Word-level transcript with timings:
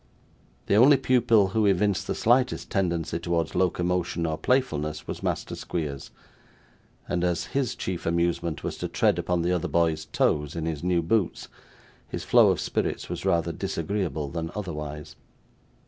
The 0.65 0.73
only 0.73 0.97
pupil 0.97 1.49
who 1.49 1.67
evinced 1.67 2.07
the 2.07 2.15
slightest 2.15 2.71
tendency 2.71 3.19
towards 3.19 3.53
locomotion 3.53 4.25
or 4.25 4.35
playfulness 4.35 5.05
was 5.05 5.21
Master 5.21 5.55
Squeers, 5.55 6.09
and 7.07 7.23
as 7.23 7.43
his 7.53 7.75
chief 7.75 8.07
amusement 8.07 8.63
was 8.63 8.79
to 8.79 8.87
tread 8.87 9.19
upon 9.19 9.43
the 9.43 9.51
other 9.51 9.67
boys' 9.67 10.05
toes 10.05 10.55
in 10.55 10.65
his 10.65 10.83
new 10.83 11.03
boots, 11.03 11.49
his 12.07 12.23
flow 12.23 12.49
of 12.49 12.59
spirits 12.59 13.09
was 13.09 13.25
rather 13.25 13.51
disagreeable 13.51 14.27
than 14.27 14.49
otherwise. 14.55 15.15